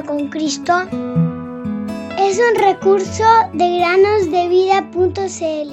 [0.00, 0.72] con Cristo
[2.18, 5.72] es un recurso de granosdevida.cl.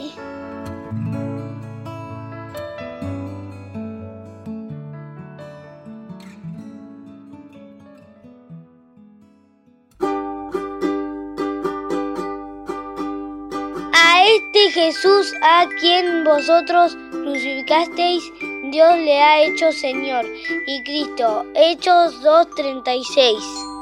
[13.94, 18.24] A este Jesús a quien vosotros crucificasteis,
[18.70, 20.26] Dios le ha hecho Señor
[20.68, 21.46] y Cristo.
[21.56, 23.79] Hechos 2.36.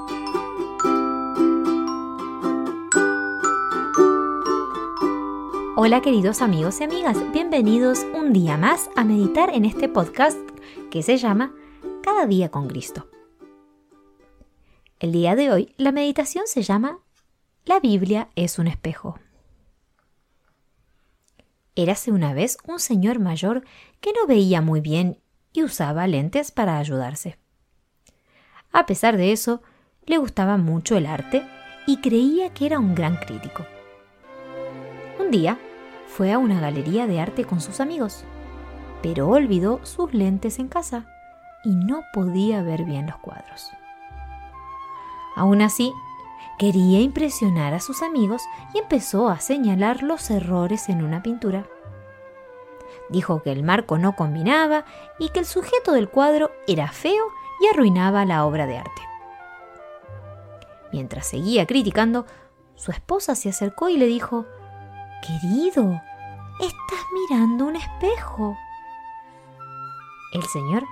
[5.80, 10.40] Hola queridos amigos y amigas, bienvenidos un día más a meditar en este podcast
[10.90, 11.54] que se llama
[12.02, 13.08] Cada día con Cristo.
[15.00, 16.98] El día de hoy la meditación se llama
[17.64, 19.20] La Biblia es un espejo.
[21.76, 23.64] Érase una vez un señor mayor
[24.02, 25.20] que no veía muy bien
[25.54, 27.38] y usaba lentes para ayudarse.
[28.72, 29.62] A pesar de eso,
[30.08, 31.46] le gustaba mucho el arte
[31.86, 33.64] y creía que era un gran crítico.
[35.20, 35.60] Un día
[36.18, 38.24] fue a una galería de arte con sus amigos,
[39.04, 41.06] pero olvidó sus lentes en casa
[41.64, 43.72] y no podía ver bien los cuadros.
[45.36, 45.94] Aún así,
[46.58, 48.42] Quería impresionar a sus amigos
[48.74, 51.68] y empezó a señalar los errores en una pintura.
[53.10, 54.84] Dijo que el marco no combinaba
[55.20, 57.26] y que el sujeto del cuadro era feo
[57.62, 59.02] y arruinaba la obra de arte.
[60.92, 62.26] Mientras seguía criticando,
[62.74, 64.48] su esposa se acercó y le dijo,
[65.22, 66.02] Querido,
[66.60, 68.56] estás mirando un espejo.
[70.34, 70.84] El señor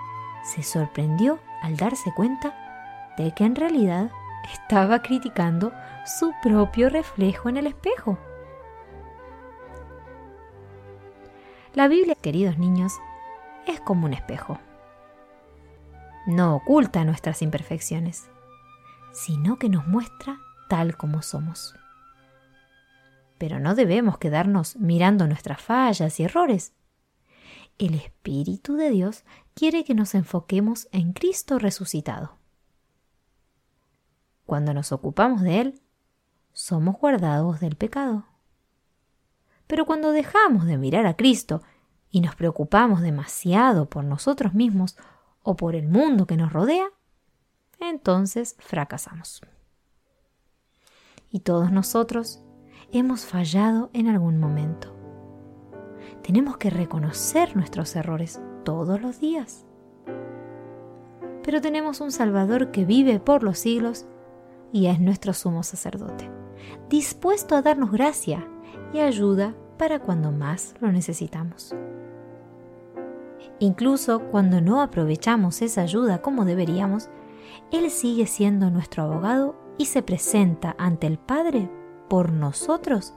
[0.43, 2.53] se sorprendió al darse cuenta
[3.17, 4.11] de que en realidad
[4.51, 5.71] estaba criticando
[6.05, 8.17] su propio reflejo en el espejo.
[11.73, 12.93] La Biblia, queridos niños,
[13.67, 14.59] es como un espejo.
[16.25, 18.29] No oculta nuestras imperfecciones,
[19.11, 21.75] sino que nos muestra tal como somos.
[23.37, 26.73] Pero no debemos quedarnos mirando nuestras fallas y errores.
[27.77, 32.37] El Espíritu de Dios quiere que nos enfoquemos en Cristo resucitado.
[34.45, 35.81] Cuando nos ocupamos de Él,
[36.53, 38.25] somos guardados del pecado.
[39.67, 41.61] Pero cuando dejamos de mirar a Cristo
[42.09, 44.95] y nos preocupamos demasiado por nosotros mismos
[45.43, 46.87] o por el mundo que nos rodea,
[47.79, 49.41] entonces fracasamos.
[51.29, 52.41] Y todos nosotros
[52.91, 54.95] hemos fallado en algún momento.
[56.23, 59.65] Tenemos que reconocer nuestros errores todos los días.
[61.43, 64.05] Pero tenemos un Salvador que vive por los siglos
[64.71, 66.29] y es nuestro sumo sacerdote,
[66.89, 68.47] dispuesto a darnos gracia
[68.93, 71.75] y ayuda para cuando más lo necesitamos.
[73.59, 77.09] Incluso cuando no aprovechamos esa ayuda como deberíamos,
[77.71, 81.69] Él sigue siendo nuestro abogado y se presenta ante el Padre
[82.07, 83.13] por nosotros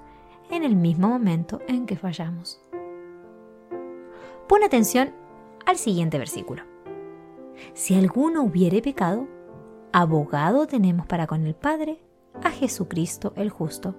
[0.50, 2.60] en el mismo momento en que fallamos.
[4.48, 5.12] Pon atención
[5.66, 6.62] al siguiente versículo.
[7.74, 9.26] Si alguno hubiere pecado,
[9.92, 12.00] abogado tenemos para con el Padre,
[12.42, 13.94] a Jesucristo el justo.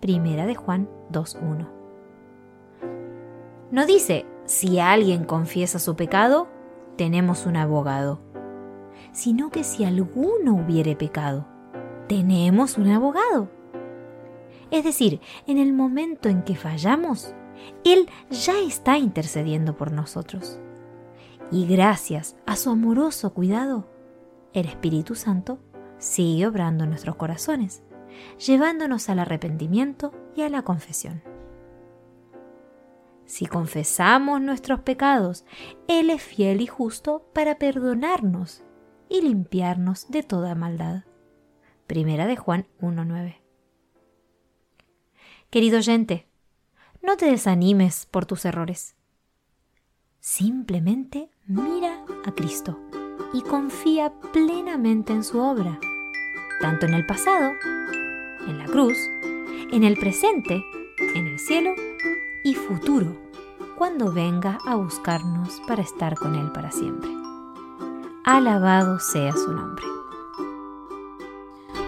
[0.00, 1.68] Primera de Juan 2.1.
[3.70, 6.48] No dice, si alguien confiesa su pecado,
[6.96, 8.20] tenemos un abogado,
[9.12, 11.46] sino que si alguno hubiere pecado,
[12.08, 13.48] tenemos un abogado.
[14.72, 17.34] Es decir, en el momento en que fallamos,
[17.84, 20.58] Él ya está intercediendo por nosotros.
[21.52, 23.86] Y gracias a su amoroso cuidado,
[24.54, 25.58] el Espíritu Santo
[25.98, 27.82] sigue obrando en nuestros corazones,
[28.38, 31.22] llevándonos al arrepentimiento y a la confesión.
[33.26, 35.44] Si confesamos nuestros pecados,
[35.86, 38.64] Él es fiel y justo para perdonarnos
[39.10, 41.04] y limpiarnos de toda maldad.
[41.86, 43.41] Primera de Juan 1.9.
[45.52, 46.26] Querido oyente,
[47.02, 48.96] no te desanimes por tus errores.
[50.18, 52.78] Simplemente mira a Cristo
[53.34, 55.78] y confía plenamente en su obra,
[56.62, 57.50] tanto en el pasado,
[58.48, 58.96] en la cruz,
[59.70, 60.64] en el presente,
[61.14, 61.74] en el cielo
[62.44, 63.14] y futuro,
[63.76, 67.10] cuando venga a buscarnos para estar con Él para siempre.
[68.24, 69.84] Alabado sea su nombre.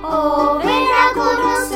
[0.02, 1.73] Oh, ven a